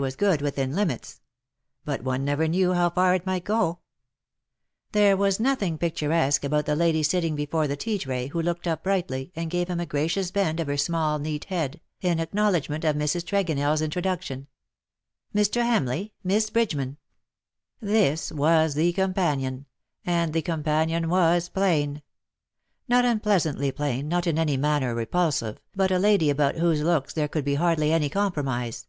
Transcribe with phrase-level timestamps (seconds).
[0.00, 1.20] was good, within limits;
[1.84, 3.80] but one never knew how far it might go.
[4.92, 8.84] There was nothing picturesque about the lady sitting before the tea tray, who looked up
[8.84, 12.94] brightly, and gave him a gracious bend of her small neat head, in acknowledgment of
[12.94, 13.24] Mrs.
[13.24, 14.46] TregonelFs in troduction
[15.34, 15.62] —''Mr.
[15.64, 16.96] Hamleigh, Miss Bridgeman
[17.82, 19.66] V This was the companion—
[20.06, 22.02] and the companion was plain:
[22.86, 27.26] not unpleasantly plain, not in any manner repulsive, but a lady about whose looks there
[27.26, 28.86] could be hardly any compromise.